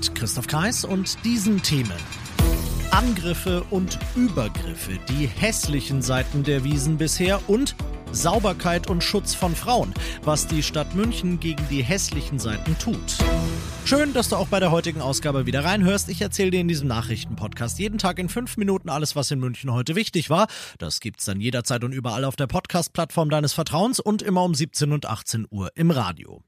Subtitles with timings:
[0.00, 1.92] Mit Christoph Kreis und diesen Themen.
[2.90, 7.76] Angriffe und Übergriffe, die hässlichen Seiten der Wiesen bisher und
[8.10, 9.92] Sauberkeit und Schutz von Frauen,
[10.22, 13.18] was die Stadt München gegen die hässlichen Seiten tut.
[13.84, 16.08] Schön, dass du auch bei der heutigen Ausgabe wieder reinhörst.
[16.08, 19.70] Ich erzähle dir in diesem Nachrichtenpodcast jeden Tag in fünf Minuten alles, was in München
[19.70, 20.46] heute wichtig war.
[20.78, 24.92] Das gibt's dann jederzeit und überall auf der Podcast-Plattform deines Vertrauens und immer um 17
[24.92, 26.42] und 18 Uhr im Radio.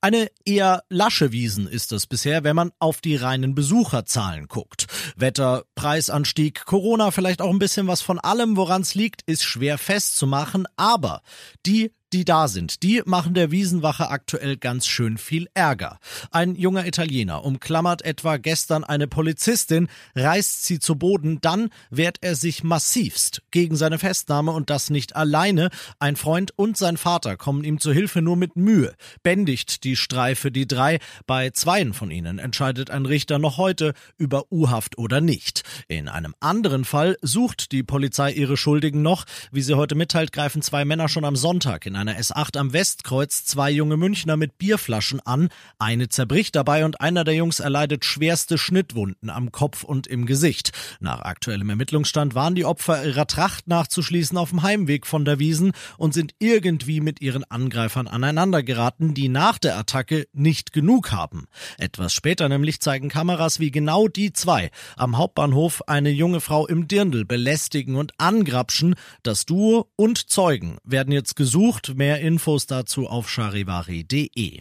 [0.00, 4.86] Eine eher lasche Wiesen ist es bisher, wenn man auf die reinen Besucherzahlen guckt.
[5.16, 9.78] Wetter, Preisanstieg, Corona, vielleicht auch ein bisschen was von allem, woran es liegt, ist schwer
[9.78, 11.22] festzumachen, aber
[11.66, 15.98] die die da sind, die machen der Wiesenwache aktuell ganz schön viel Ärger.
[16.30, 22.34] Ein junger Italiener umklammert etwa gestern eine Polizistin, reißt sie zu Boden, dann wehrt er
[22.34, 25.70] sich massivst gegen seine Festnahme und das nicht alleine.
[25.98, 28.94] Ein Freund und sein Vater kommen ihm zu Hilfe nur mit Mühe.
[29.22, 30.98] Bändigt die Streife die drei.
[31.26, 35.62] Bei zweien von ihnen entscheidet ein Richter noch heute über U-Haft oder nicht.
[35.88, 39.24] In einem anderen Fall sucht die Polizei ihre Schuldigen noch.
[39.52, 43.44] Wie sie heute mitteilt, greifen zwei Männer schon am Sonntag in einer S8 am Westkreuz
[43.44, 45.50] zwei junge Münchner mit Bierflaschen an.
[45.78, 50.72] Eine zerbricht dabei und einer der Jungs erleidet schwerste Schnittwunden am Kopf und im Gesicht.
[51.00, 55.72] Nach aktuellem Ermittlungsstand waren die Opfer ihrer Tracht nachzuschließen auf dem Heimweg von der Wiesen
[55.98, 61.48] und sind irgendwie mit ihren Angreifern aneinandergeraten, die nach der Attacke nicht genug haben.
[61.76, 66.88] Etwas später nämlich zeigen Kameras, wie genau die zwei am Hauptbahnhof eine junge Frau im
[66.88, 68.94] Dirndl belästigen und angrapschen.
[69.22, 71.89] Das Duo und Zeugen werden jetzt gesucht.
[71.94, 74.60] Mehr Infos dazu auf charivari.de.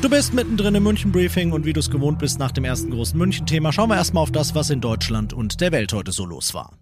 [0.00, 2.90] Du bist mittendrin im München Briefing und wie du es gewohnt bist nach dem ersten
[2.90, 6.24] großen München-Thema, schauen wir erstmal auf das, was in Deutschland und der Welt heute so
[6.24, 6.72] los war.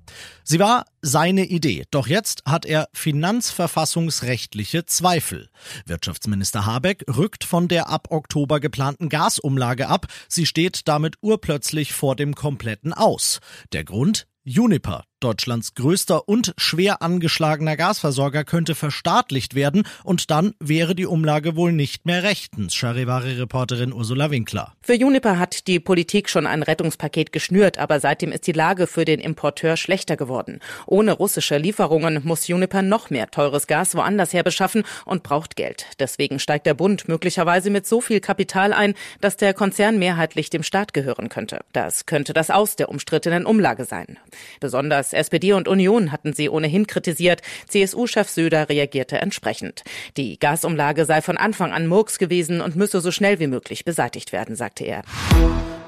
[0.44, 5.48] Sie war seine Idee, doch jetzt hat er finanzverfassungsrechtliche Zweifel.
[5.84, 10.06] Wirtschaftsminister Habeck rückt von der ab Oktober geplanten Gasumlage ab.
[10.28, 13.41] Sie steht damit urplötzlich vor dem kompletten Aus.
[13.72, 14.28] Der Grund?
[14.44, 21.56] Juniper, Deutschlands größter und schwer angeschlagener Gasversorger könnte verstaatlicht werden und dann wäre die Umlage
[21.56, 24.74] wohl nicht mehr rechtens, Charivari-Reporterin Ursula Winkler.
[24.80, 29.04] Für Juniper hat die Politik schon ein Rettungspaket geschnürt, aber seitdem ist die Lage für
[29.04, 30.60] den Importeur schlechter geworden.
[30.86, 35.86] Ohne russische Lieferungen muss Juniper noch mehr teures Gas woanders her beschaffen und braucht Geld.
[35.98, 40.62] Deswegen steigt der Bund möglicherweise mit so viel Kapital ein, dass der Konzern mehrheitlich dem
[40.62, 41.60] Staat gehören könnte.
[41.72, 44.18] Das könnte das Aus der umstrittenen Umlage sein.
[44.60, 47.42] Besonders Besonders SPD und Union hatten sie ohnehin kritisiert.
[47.69, 49.82] CSU-Chef Söder reagierte entsprechend.
[50.16, 54.32] Die Gasumlage sei von Anfang an Murks gewesen und müsse so schnell wie möglich beseitigt
[54.32, 55.02] werden, sagte er.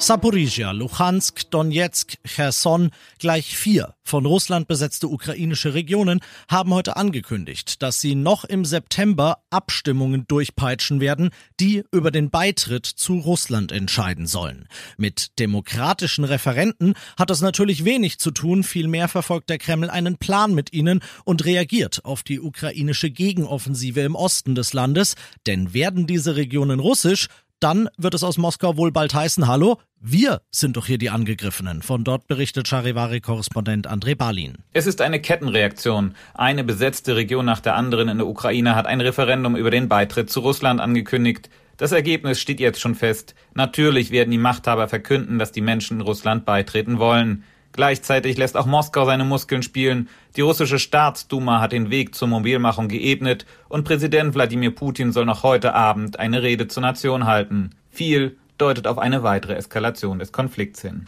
[0.02, 8.00] Saporizhia, Luhansk, Donetsk, Cherson, gleich vier von Russland besetzte ukrainische Regionen haben heute angekündigt, dass
[8.00, 14.66] sie noch im September Abstimmungen durchpeitschen werden, die über den Beitritt zu Russland entscheiden sollen.
[14.96, 20.54] Mit demokratischen Referenten hat das natürlich wenig zu tun, vielmehr verfolgt der Kreml einen Plan
[20.54, 25.14] mit ihnen und reagiert auf die ukrainische Gegenoffensive im Osten des Landes,
[25.46, 27.28] denn werden diese Regionen russisch,
[27.60, 31.82] dann wird es aus Moskau wohl bald heißen, hallo, wir sind doch hier die Angegriffenen.
[31.82, 34.58] Von dort berichtet Charivari-Korrespondent André Balin.
[34.72, 36.14] Es ist eine Kettenreaktion.
[36.34, 40.30] Eine besetzte Region nach der anderen in der Ukraine hat ein Referendum über den Beitritt
[40.30, 41.50] zu Russland angekündigt.
[41.76, 43.34] Das Ergebnis steht jetzt schon fest.
[43.54, 47.44] Natürlich werden die Machthaber verkünden, dass die Menschen Russland beitreten wollen.
[47.72, 50.08] Gleichzeitig lässt auch Moskau seine Muskeln spielen.
[50.36, 55.42] Die russische Staatsduma hat den Weg zur Mobilmachung geebnet und Präsident Wladimir Putin soll noch
[55.42, 57.70] heute Abend eine Rede zur Nation halten.
[57.90, 61.06] Viel deutet auf eine weitere Eskalation des Konflikts hin.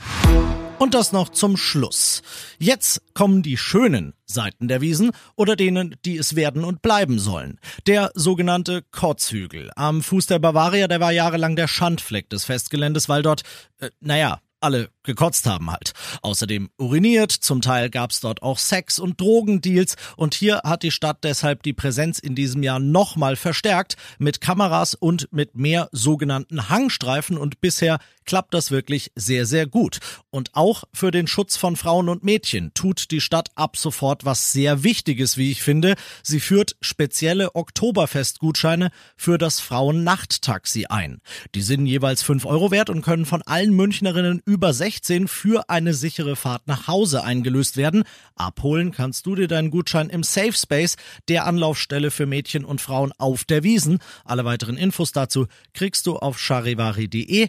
[0.79, 2.23] Und das noch zum Schluss.
[2.59, 7.61] Jetzt kommen die schönen Seiten der Wiesen oder denen, die es werden und bleiben sollen.
[7.87, 13.23] Der sogenannte Kotzhügel am Fuß der Bavaria, der war jahrelang der Schandfleck des Festgeländes, weil
[13.23, 13.43] dort,
[13.79, 15.93] äh, naja, alle gekotzt haben halt.
[16.23, 21.25] Außerdem uriniert, zum Teil gab's dort auch Sex- und Drogendeals und hier hat die Stadt
[21.25, 27.37] deshalb die Präsenz in diesem Jahr nochmal verstärkt mit Kameras und mit mehr sogenannten Hangstreifen
[27.37, 29.99] und bisher klappt das wirklich sehr, sehr gut.
[30.31, 34.53] Und auch für den Schutz von Frauen und Mädchen tut die Stadt ab sofort was
[34.53, 35.95] sehr Wichtiges, wie ich finde.
[36.23, 41.21] Sie führt spezielle Oktoberfestgutscheine für das Frauennachttaxi ein.
[41.55, 45.95] Die sind jeweils 5 Euro wert und können von allen Münchnerinnen über 16 für eine
[45.95, 48.05] sichere Fahrt nach Hause eingelöst werden.
[48.35, 50.97] Abholen kannst du dir deinen Gutschein im Safe Space,
[51.29, 53.99] der Anlaufstelle für Mädchen und Frauen auf der Wiesen.
[54.27, 57.49] Alle weiteren Infos dazu kriegst du auf charivari.de.